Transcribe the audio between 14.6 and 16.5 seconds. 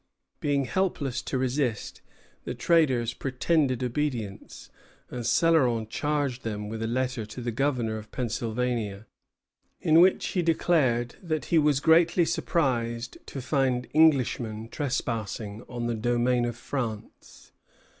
trespassing on the domain